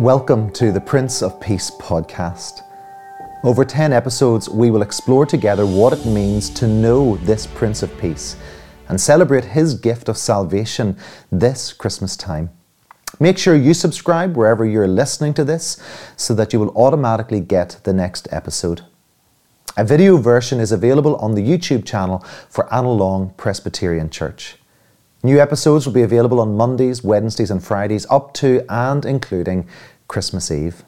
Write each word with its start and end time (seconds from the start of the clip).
Welcome 0.00 0.50
to 0.52 0.72
the 0.72 0.80
Prince 0.80 1.22
of 1.22 1.38
Peace 1.42 1.70
podcast. 1.72 2.62
Over 3.44 3.66
10 3.66 3.92
episodes, 3.92 4.48
we 4.48 4.70
will 4.70 4.80
explore 4.80 5.26
together 5.26 5.66
what 5.66 5.92
it 5.92 6.06
means 6.06 6.48
to 6.54 6.66
know 6.66 7.18
this 7.18 7.46
Prince 7.46 7.82
of 7.82 7.94
Peace 7.98 8.34
and 8.88 8.98
celebrate 8.98 9.44
his 9.44 9.74
gift 9.74 10.08
of 10.08 10.16
salvation 10.16 10.96
this 11.30 11.74
Christmas 11.74 12.16
time. 12.16 12.48
Make 13.18 13.36
sure 13.36 13.54
you 13.54 13.74
subscribe 13.74 14.38
wherever 14.38 14.64
you're 14.64 14.88
listening 14.88 15.34
to 15.34 15.44
this 15.44 15.78
so 16.16 16.32
that 16.32 16.54
you 16.54 16.60
will 16.60 16.74
automatically 16.74 17.40
get 17.40 17.78
the 17.84 17.92
next 17.92 18.26
episode. 18.30 18.80
A 19.76 19.84
video 19.84 20.16
version 20.16 20.60
is 20.60 20.72
available 20.72 21.16
on 21.16 21.34
the 21.34 21.46
YouTube 21.46 21.84
channel 21.84 22.24
for 22.48 22.64
Annalong 22.72 23.36
Presbyterian 23.36 24.08
Church. 24.08 24.56
New 25.22 25.38
episodes 25.38 25.84
will 25.84 25.92
be 25.92 26.00
available 26.00 26.40
on 26.40 26.56
Mondays, 26.56 27.04
Wednesdays, 27.04 27.50
and 27.50 27.62
Fridays 27.62 28.06
up 28.08 28.32
to 28.32 28.64
and 28.70 29.04
including 29.04 29.68
Christmas 30.10 30.50
Eve. 30.50 30.82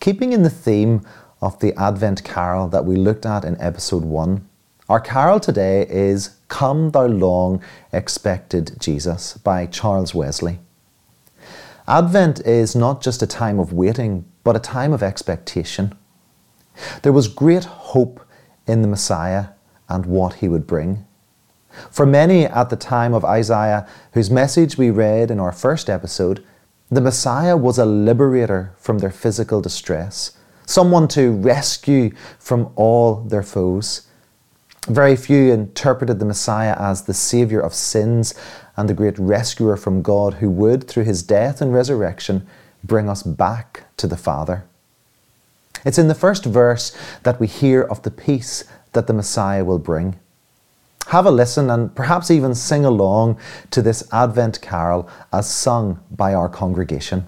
Keeping 0.00 0.32
in 0.32 0.42
the 0.42 0.48
theme 0.48 1.06
of 1.42 1.60
the 1.60 1.78
Advent 1.78 2.24
carol 2.24 2.66
that 2.68 2.86
we 2.86 2.96
looked 2.96 3.26
at 3.26 3.44
in 3.44 3.60
episode 3.60 4.04
1, 4.04 4.48
our 4.88 4.98
carol 4.98 5.38
today 5.38 5.86
is 5.90 6.30
Come 6.48 6.92
Thou 6.92 7.04
Long 7.08 7.62
Expected 7.92 8.80
Jesus 8.80 9.36
by 9.36 9.66
Charles 9.66 10.14
Wesley. 10.14 10.60
Advent 11.86 12.40
is 12.46 12.74
not 12.74 13.02
just 13.02 13.22
a 13.22 13.26
time 13.26 13.58
of 13.58 13.74
waiting, 13.74 14.24
but 14.42 14.56
a 14.56 14.58
time 14.58 14.94
of 14.94 15.02
expectation. 15.02 15.94
There 17.02 17.12
was 17.12 17.28
great 17.28 17.64
hope 17.64 18.26
in 18.66 18.80
the 18.80 18.88
Messiah 18.88 19.48
and 19.90 20.06
what 20.06 20.36
he 20.36 20.48
would 20.48 20.66
bring. 20.66 21.04
For 21.90 22.06
many 22.06 22.46
at 22.46 22.70
the 22.70 22.76
time 22.76 23.12
of 23.12 23.26
Isaiah, 23.26 23.86
whose 24.14 24.30
message 24.30 24.78
we 24.78 24.88
read 24.88 25.30
in 25.30 25.38
our 25.38 25.52
first 25.52 25.90
episode, 25.90 26.42
the 26.92 27.00
Messiah 27.00 27.56
was 27.56 27.78
a 27.78 27.86
liberator 27.86 28.74
from 28.76 28.98
their 28.98 29.10
physical 29.10 29.62
distress, 29.62 30.32
someone 30.66 31.08
to 31.08 31.32
rescue 31.32 32.10
from 32.38 32.70
all 32.76 33.14
their 33.14 33.42
foes. 33.42 34.06
Very 34.88 35.16
few 35.16 35.50
interpreted 35.50 36.18
the 36.18 36.26
Messiah 36.26 36.76
as 36.78 37.04
the 37.04 37.14
Saviour 37.14 37.62
of 37.62 37.72
sins 37.72 38.34
and 38.76 38.90
the 38.90 38.94
great 38.94 39.18
rescuer 39.18 39.78
from 39.78 40.02
God 40.02 40.34
who 40.34 40.50
would, 40.50 40.86
through 40.86 41.04
his 41.04 41.22
death 41.22 41.62
and 41.62 41.72
resurrection, 41.72 42.46
bring 42.84 43.08
us 43.08 43.22
back 43.22 43.84
to 43.96 44.06
the 44.06 44.18
Father. 44.18 44.64
It's 45.86 45.98
in 45.98 46.08
the 46.08 46.14
first 46.14 46.44
verse 46.44 46.94
that 47.22 47.40
we 47.40 47.46
hear 47.46 47.80
of 47.80 48.02
the 48.02 48.10
peace 48.10 48.64
that 48.92 49.06
the 49.06 49.14
Messiah 49.14 49.64
will 49.64 49.78
bring. 49.78 50.18
Have 51.12 51.26
a 51.26 51.30
listen 51.30 51.68
and 51.68 51.94
perhaps 51.94 52.30
even 52.30 52.54
sing 52.54 52.86
along 52.86 53.38
to 53.70 53.82
this 53.82 54.02
Advent 54.12 54.62
carol 54.62 55.10
as 55.30 55.46
sung 55.46 56.00
by 56.10 56.32
our 56.32 56.48
congregation. 56.48 57.26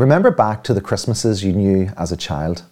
Remember 0.00 0.30
back 0.30 0.64
to 0.64 0.72
the 0.72 0.80
Christmases 0.80 1.44
you 1.44 1.52
knew 1.52 1.92
as 1.94 2.10
a 2.10 2.16
child. 2.16 2.62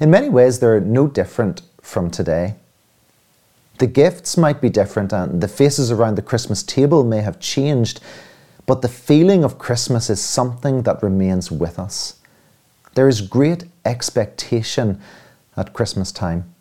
In 0.00 0.08
many 0.08 0.28
ways, 0.28 0.60
they're 0.60 0.78
no 0.78 1.08
different 1.08 1.62
from 1.82 2.12
today. 2.12 2.54
The 3.78 3.88
gifts 3.88 4.36
might 4.36 4.60
be 4.60 4.68
different 4.68 5.12
and 5.12 5.40
the 5.40 5.48
faces 5.48 5.90
around 5.90 6.14
the 6.14 6.22
Christmas 6.22 6.62
table 6.62 7.02
may 7.02 7.22
have 7.22 7.40
changed, 7.40 8.00
but 8.66 8.82
the 8.82 8.88
feeling 8.88 9.42
of 9.42 9.58
Christmas 9.58 10.08
is 10.08 10.20
something 10.20 10.82
that 10.82 11.02
remains 11.02 11.50
with 11.50 11.76
us. 11.76 12.20
There 12.94 13.08
is 13.08 13.20
great 13.20 13.64
expectation 13.84 15.00
at 15.56 15.72
Christmas 15.72 16.12
time. 16.12 16.54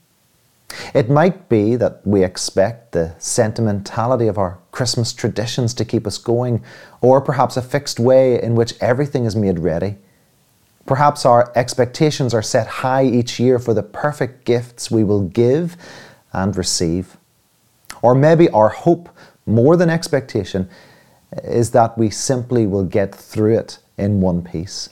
It 0.93 1.09
might 1.09 1.49
be 1.49 1.75
that 1.75 2.05
we 2.05 2.23
expect 2.23 2.91
the 2.91 3.15
sentimentality 3.17 4.27
of 4.27 4.37
our 4.37 4.59
Christmas 4.71 5.13
traditions 5.13 5.73
to 5.75 5.85
keep 5.85 6.05
us 6.05 6.17
going, 6.17 6.63
or 7.01 7.21
perhaps 7.21 7.57
a 7.57 7.61
fixed 7.61 7.99
way 7.99 8.41
in 8.41 8.55
which 8.55 8.75
everything 8.81 9.25
is 9.25 9.35
made 9.35 9.59
ready. 9.59 9.97
Perhaps 10.85 11.25
our 11.25 11.51
expectations 11.55 12.33
are 12.33 12.41
set 12.41 12.67
high 12.67 13.03
each 13.03 13.39
year 13.39 13.59
for 13.59 13.73
the 13.73 13.83
perfect 13.83 14.45
gifts 14.45 14.89
we 14.89 15.03
will 15.03 15.21
give 15.21 15.77
and 16.33 16.55
receive. 16.55 17.17
Or 18.01 18.15
maybe 18.15 18.49
our 18.49 18.69
hope, 18.69 19.09
more 19.45 19.75
than 19.75 19.89
expectation, 19.89 20.69
is 21.43 21.71
that 21.71 21.97
we 21.97 22.09
simply 22.09 22.65
will 22.65 22.85
get 22.85 23.13
through 23.13 23.57
it 23.57 23.79
in 23.97 24.21
one 24.21 24.43
piece. 24.43 24.89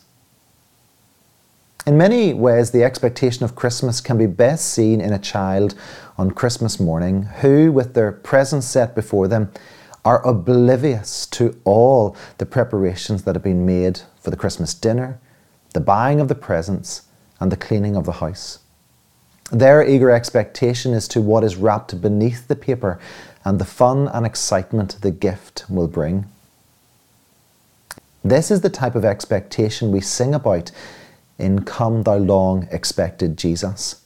In 1.87 1.97
many 1.97 2.33
ways, 2.33 2.71
the 2.71 2.83
expectation 2.83 3.45
of 3.45 3.55
Christmas 3.55 4.01
can 4.01 4.17
be 4.17 4.25
best 4.25 4.73
seen 4.73 4.99
in 4.99 5.13
a 5.13 5.17
child 5.17 5.73
on 6.17 6.31
Christmas 6.31 6.81
morning 6.81 7.23
who, 7.39 7.71
with 7.71 7.93
their 7.93 8.11
presents 8.11 8.67
set 8.67 8.93
before 8.93 9.29
them, 9.29 9.53
are 10.03 10.21
oblivious 10.27 11.25
to 11.27 11.57
all 11.63 12.13
the 12.39 12.45
preparations 12.45 13.23
that 13.23 13.35
have 13.35 13.43
been 13.43 13.65
made 13.65 14.01
for 14.19 14.31
the 14.31 14.35
Christmas 14.35 14.73
dinner, 14.73 15.17
the 15.73 15.79
buying 15.79 16.19
of 16.19 16.27
the 16.27 16.35
presents, 16.35 17.03
and 17.39 17.53
the 17.53 17.55
cleaning 17.55 17.95
of 17.95 18.03
the 18.03 18.11
house. 18.11 18.59
Their 19.49 19.81
eager 19.81 20.11
expectation 20.11 20.93
is 20.93 21.07
to 21.07 21.21
what 21.21 21.45
is 21.45 21.55
wrapped 21.55 22.01
beneath 22.01 22.49
the 22.49 22.57
paper 22.57 22.99
and 23.45 23.59
the 23.59 23.65
fun 23.65 24.09
and 24.09 24.25
excitement 24.25 24.97
the 24.99 25.11
gift 25.11 25.63
will 25.69 25.87
bring. 25.87 26.25
This 28.25 28.51
is 28.51 28.59
the 28.59 28.69
type 28.69 28.95
of 28.95 29.05
expectation 29.05 29.93
we 29.93 30.01
sing 30.01 30.35
about 30.35 30.73
in 31.37 31.63
Come 31.63 32.03
Thou 32.03 32.17
Long 32.17 32.67
Expected 32.71 33.37
Jesus. 33.37 34.01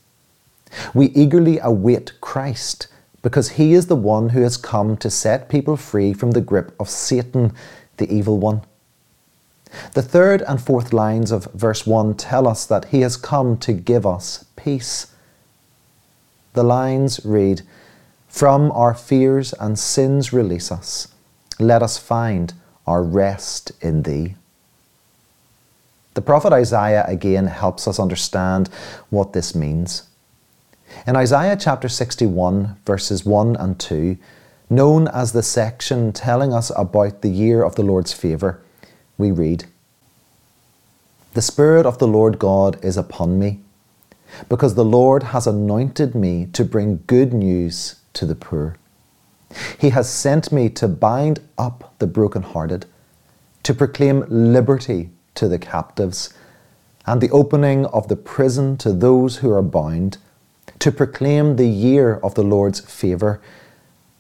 We 0.94 1.08
eagerly 1.08 1.60
await 1.60 2.20
Christ 2.22 2.88
because 3.22 3.52
he 3.52 3.74
is 3.74 3.88
the 3.88 3.96
one 3.96 4.30
who 4.30 4.42
has 4.42 4.58
come 4.58 4.98
to 4.98 5.10
set 5.10 5.50
people 5.50 5.78
free 5.78 6.14
from 6.14 6.32
the 6.32 6.42
grip 6.42 6.74
of 6.80 6.90
Satan, 6.90 7.54
the 7.98 8.12
evil 8.12 8.38
one. 8.40 8.62
The 9.94 10.02
third 10.02 10.42
and 10.42 10.62
fourth 10.62 10.92
lines 10.92 11.32
of 11.32 11.46
verse 11.54 11.86
1 11.86 12.16
tell 12.16 12.48
us 12.48 12.66
that 12.66 12.86
he 12.86 13.02
has 13.02 13.16
come 13.16 13.58
to 13.60 13.74
give 13.74 14.06
us 14.06 14.46
peace. 14.56 15.08
The 16.54 16.64
lines 16.64 17.22
read, 17.24 17.62
From 18.28 18.72
our 18.72 18.94
fears 18.94 19.54
and 19.54 19.80
sins 19.80 20.34
release 20.34 20.72
us. 20.72 21.08
Let 21.60 21.82
us 21.82 21.98
find 21.98 22.54
our 22.86 23.04
rest 23.04 23.72
in 23.82 24.04
thee. 24.04 24.36
The 26.14 26.22
prophet 26.22 26.52
Isaiah 26.52 27.06
again 27.08 27.48
helps 27.48 27.88
us 27.88 27.98
understand 27.98 28.70
what 29.10 29.32
this 29.32 29.56
means. 29.56 30.04
In 31.08 31.16
Isaiah 31.16 31.56
chapter 31.56 31.88
61, 31.88 32.76
verses 32.86 33.26
1 33.26 33.56
and 33.56 33.80
2, 33.80 34.18
known 34.70 35.08
as 35.08 35.32
the 35.32 35.42
section 35.42 36.12
telling 36.12 36.54
us 36.54 36.70
about 36.76 37.22
the 37.22 37.30
year 37.30 37.64
of 37.64 37.76
the 37.76 37.84
Lord's 37.84 38.12
favour, 38.12 38.62
we 39.18 39.32
read 39.32 39.66
The 41.34 41.42
Spirit 41.42 41.86
of 41.86 42.00
the 42.00 42.08
Lord 42.08 42.40
God 42.40 42.84
is 42.84 42.98
upon 42.98 43.40
me, 43.40 43.62
because 44.50 44.76
the 44.76 44.84
Lord 44.84 45.24
has 45.24 45.48
anointed 45.48 46.14
me 46.14 46.48
to 46.52 46.66
bring 46.66 47.04
good 47.08 47.34
news 47.34 48.02
to 48.14 48.26
the 48.26 48.36
poor. 48.36 48.76
He 49.78 49.92
has 49.92 50.10
sent 50.10 50.52
me 50.52 50.68
to 50.72 50.90
bind 50.90 51.40
up 51.58 51.94
the 52.00 52.08
brokenhearted, 52.08 52.86
to 53.64 53.74
proclaim 53.74 54.26
liberty 54.28 55.10
to 55.36 55.48
the 55.48 55.60
captives, 55.60 56.34
and 57.06 57.22
the 57.22 57.32
opening 57.32 57.86
of 57.88 58.08
the 58.08 58.16
prison 58.16 58.78
to 58.78 58.94
those 58.94 59.38
who 59.38 59.52
are 59.52 59.62
bound 59.62 60.18
to 60.80 60.92
proclaim 60.92 61.56
the 61.56 61.68
year 61.68 62.16
of 62.18 62.36
the 62.36 62.44
Lord's 62.44 62.80
favour 62.80 63.42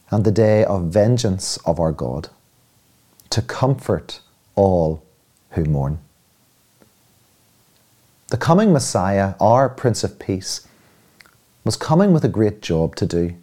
and 0.09 0.23
the 0.23 0.31
day 0.31 0.63
of 0.65 0.85
vengeance 0.85 1.57
of 1.65 1.79
our 1.79 1.91
God, 1.91 2.29
to 3.29 3.41
comfort 3.41 4.19
all 4.55 5.03
who 5.51 5.63
mourn. 5.63 5.99
The 8.27 8.37
coming 8.37 8.71
Messiah, 8.71 9.33
our 9.39 9.69
Prince 9.69 10.03
of 10.03 10.19
Peace, 10.19 10.67
was 11.63 11.75
coming 11.75 12.13
with 12.13 12.23
a 12.23 12.29
great 12.29 12.61
job 12.61 12.95
to 12.97 13.05
do. 13.05 13.35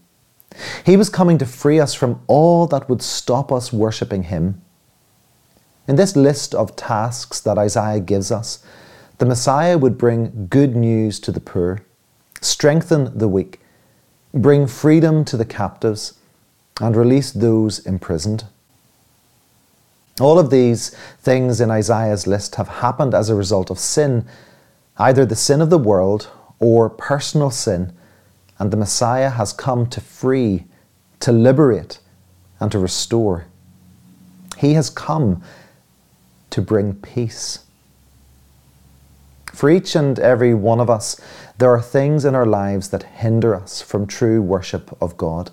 He 0.84 0.96
was 0.96 1.10
coming 1.10 1.38
to 1.38 1.46
free 1.46 1.78
us 1.78 1.94
from 1.94 2.20
all 2.26 2.66
that 2.68 2.88
would 2.88 3.02
stop 3.02 3.52
us 3.52 3.72
worshipping 3.72 4.24
Him. 4.24 4.62
In 5.88 5.96
this 5.96 6.14
list 6.14 6.54
of 6.54 6.76
tasks 6.76 7.40
that 7.40 7.56
Isaiah 7.56 8.00
gives 8.00 8.30
us, 8.30 8.62
the 9.16 9.26
Messiah 9.26 9.78
would 9.78 9.96
bring 9.96 10.46
good 10.50 10.76
news 10.76 11.18
to 11.20 11.32
the 11.32 11.40
poor 11.40 11.80
strengthen 12.40 13.18
the 13.18 13.26
weak, 13.26 13.58
bring 14.32 14.68
freedom 14.68 15.24
to 15.24 15.36
the 15.36 15.44
captives, 15.44 16.14
and 16.80 16.94
release 16.94 17.32
those 17.32 17.80
imprisoned. 17.80 18.44
All 20.20 20.38
of 20.38 20.50
these 20.50 20.90
things 21.20 21.60
in 21.60 21.70
Isaiah's 21.70 22.28
list 22.28 22.54
have 22.54 22.68
happened 22.68 23.14
as 23.14 23.28
a 23.28 23.34
result 23.34 23.70
of 23.70 23.78
sin, 23.80 24.24
either 24.98 25.26
the 25.26 25.34
sin 25.34 25.60
of 25.60 25.70
the 25.70 25.78
world 25.78 26.30
or 26.60 26.88
personal 26.88 27.50
sin, 27.50 27.92
and 28.60 28.70
the 28.70 28.76
Messiah 28.76 29.30
has 29.30 29.52
come 29.52 29.88
to 29.88 30.00
free, 30.00 30.66
to 31.18 31.32
liberate, 31.32 31.98
and 32.60 32.70
to 32.70 32.78
restore. 32.78 33.46
He 34.58 34.74
has 34.74 34.90
come 34.90 35.42
to 36.58 36.62
bring 36.62 36.92
peace. 36.92 37.60
For 39.52 39.70
each 39.70 39.94
and 39.94 40.18
every 40.18 40.54
one 40.54 40.80
of 40.80 40.90
us, 40.90 41.20
there 41.58 41.70
are 41.70 41.80
things 41.80 42.24
in 42.24 42.34
our 42.34 42.46
lives 42.46 42.88
that 42.88 43.04
hinder 43.04 43.54
us 43.54 43.80
from 43.80 44.08
true 44.08 44.42
worship 44.42 44.96
of 45.00 45.16
God. 45.16 45.52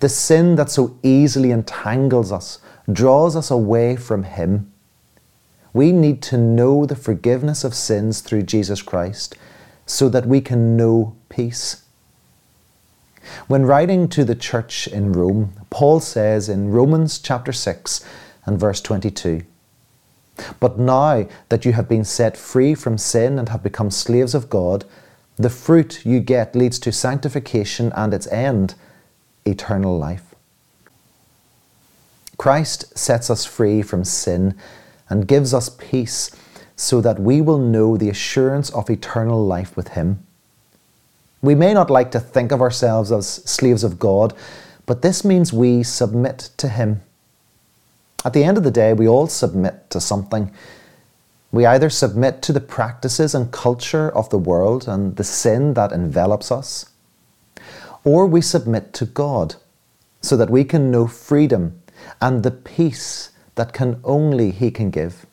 The 0.00 0.08
sin 0.08 0.56
that 0.56 0.70
so 0.70 0.98
easily 1.04 1.52
entangles 1.52 2.32
us 2.32 2.58
draws 2.92 3.36
us 3.36 3.48
away 3.48 3.94
from 3.94 4.24
Him. 4.24 4.72
We 5.72 5.92
need 5.92 6.20
to 6.22 6.36
know 6.36 6.84
the 6.84 6.96
forgiveness 6.96 7.62
of 7.62 7.72
sins 7.72 8.20
through 8.20 8.42
Jesus 8.42 8.82
Christ 8.82 9.36
so 9.86 10.08
that 10.08 10.26
we 10.26 10.40
can 10.40 10.76
know 10.76 11.14
peace. 11.28 11.84
When 13.46 13.66
writing 13.66 14.08
to 14.08 14.24
the 14.24 14.34
church 14.34 14.88
in 14.88 15.12
Rome, 15.12 15.52
Paul 15.70 16.00
says 16.00 16.48
in 16.48 16.72
Romans 16.72 17.20
chapter 17.20 17.52
6 17.52 18.04
and 18.46 18.58
verse 18.58 18.80
22 18.80 19.44
but 20.60 20.78
now 20.78 21.26
that 21.48 21.64
you 21.64 21.72
have 21.72 21.88
been 21.88 22.04
set 22.04 22.36
free 22.36 22.74
from 22.74 22.98
sin 22.98 23.38
and 23.38 23.48
have 23.48 23.62
become 23.62 23.90
slaves 23.90 24.34
of 24.34 24.50
God, 24.50 24.84
the 25.36 25.50
fruit 25.50 26.04
you 26.04 26.20
get 26.20 26.54
leads 26.54 26.78
to 26.80 26.92
sanctification 26.92 27.92
and 27.94 28.12
its 28.12 28.26
end, 28.28 28.74
eternal 29.44 29.98
life. 29.98 30.34
Christ 32.36 32.96
sets 32.98 33.30
us 33.30 33.44
free 33.44 33.82
from 33.82 34.04
sin 34.04 34.56
and 35.08 35.28
gives 35.28 35.54
us 35.54 35.68
peace 35.68 36.30
so 36.76 37.00
that 37.00 37.20
we 37.20 37.40
will 37.40 37.58
know 37.58 37.96
the 37.96 38.08
assurance 38.08 38.70
of 38.70 38.90
eternal 38.90 39.44
life 39.46 39.76
with 39.76 39.88
Him. 39.88 40.26
We 41.40 41.54
may 41.54 41.74
not 41.74 41.90
like 41.90 42.10
to 42.12 42.20
think 42.20 42.52
of 42.52 42.60
ourselves 42.60 43.12
as 43.12 43.28
slaves 43.28 43.84
of 43.84 43.98
God, 43.98 44.34
but 44.86 45.02
this 45.02 45.24
means 45.24 45.52
we 45.52 45.82
submit 45.82 46.50
to 46.56 46.68
Him. 46.68 47.02
At 48.24 48.32
the 48.34 48.44
end 48.44 48.56
of 48.56 48.64
the 48.64 48.70
day, 48.70 48.92
we 48.92 49.08
all 49.08 49.26
submit 49.26 49.90
to 49.90 50.00
something. 50.00 50.52
We 51.50 51.66
either 51.66 51.90
submit 51.90 52.40
to 52.42 52.52
the 52.52 52.60
practices 52.60 53.34
and 53.34 53.50
culture 53.50 54.10
of 54.10 54.30
the 54.30 54.38
world 54.38 54.86
and 54.86 55.16
the 55.16 55.24
sin 55.24 55.74
that 55.74 55.92
envelops 55.92 56.52
us, 56.52 56.86
or 58.04 58.26
we 58.26 58.40
submit 58.40 58.92
to 58.94 59.06
God 59.06 59.56
so 60.20 60.36
that 60.36 60.50
we 60.50 60.64
can 60.64 60.90
know 60.90 61.06
freedom 61.06 61.82
and 62.20 62.42
the 62.42 62.52
peace 62.52 63.30
that 63.56 63.72
can 63.72 64.00
only 64.04 64.50
He 64.50 64.70
can 64.70 64.90
give. 64.90 65.26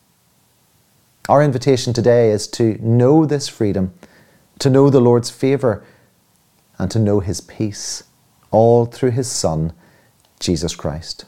Our 1.28 1.42
invitation 1.42 1.92
today 1.92 2.30
is 2.30 2.48
to 2.48 2.76
know 2.84 3.24
this 3.24 3.48
freedom, 3.48 3.94
to 4.58 4.68
know 4.68 4.90
the 4.90 5.00
Lord's 5.00 5.30
favour, 5.30 5.84
and 6.76 6.90
to 6.90 6.98
know 6.98 7.20
His 7.20 7.40
peace, 7.40 8.02
all 8.50 8.84
through 8.84 9.12
His 9.12 9.30
Son, 9.30 9.72
Jesus 10.40 10.74
Christ 10.74 11.24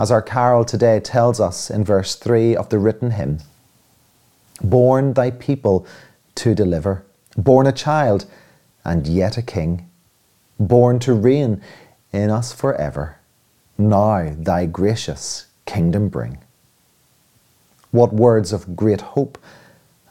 as 0.00 0.10
our 0.10 0.22
carol 0.22 0.64
today 0.64 0.98
tells 0.98 1.38
us 1.38 1.68
in 1.68 1.84
verse 1.84 2.14
3 2.14 2.56
of 2.56 2.70
the 2.70 2.78
written 2.78 3.10
hymn 3.12 3.38
Born 4.62 5.12
thy 5.12 5.30
people 5.30 5.86
to 6.36 6.54
deliver, 6.54 7.04
born 7.36 7.66
a 7.66 7.72
child, 7.72 8.24
and 8.82 9.06
yet 9.06 9.36
a 9.36 9.42
king, 9.42 9.90
born 10.58 10.98
to 11.00 11.12
reign 11.12 11.60
in 12.12 12.30
us 12.30 12.50
forever. 12.50 13.18
Now 13.76 14.34
thy 14.38 14.64
gracious 14.64 15.46
kingdom 15.66 16.08
bring. 16.08 16.38
What 17.90 18.14
words 18.14 18.54
of 18.54 18.76
great 18.76 19.02
hope 19.02 19.36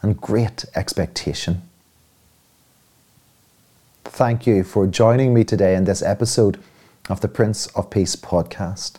and 0.04 0.22
great 0.22 0.66
expectation. 0.76 1.64
Thank 4.04 4.46
you 4.46 4.64
for 4.64 4.86
joining 4.86 5.34
me 5.34 5.44
today 5.44 5.76
in 5.76 5.86
this 5.86 6.04
episode 6.04 6.60
of 7.10 7.22
the 7.22 7.28
Prince 7.28 7.68
of 7.68 7.90
Peace 7.90 8.16
podcast. 8.16 8.98